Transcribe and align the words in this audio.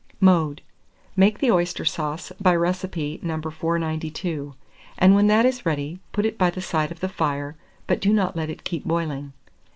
Mode. 0.19 0.63
Make 1.15 1.37
the 1.37 1.51
oyster 1.51 1.85
sauce 1.85 2.31
by 2.41 2.55
recipe 2.55 3.19
No. 3.21 3.35
492, 3.39 4.55
and 4.97 5.13
when 5.13 5.27
that 5.27 5.45
is 5.45 5.63
ready, 5.63 5.99
put 6.11 6.25
it 6.25 6.39
by 6.39 6.49
the 6.49 6.59
side 6.59 6.91
of 6.91 7.01
the 7.01 7.07
fire, 7.07 7.55
but 7.85 8.01
do 8.01 8.11
not 8.11 8.35
let 8.35 8.49
it 8.49 8.63
keep 8.63 8.83
boiling. 8.83 9.31